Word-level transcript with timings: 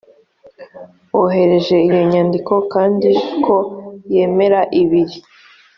wohereje 1.13 1.75
iyo 1.87 2.01
nyandiko 2.11 2.53
kandi 2.73 3.09
ko 3.45 3.55
yemera 4.13 4.59
ibiri 4.81 5.17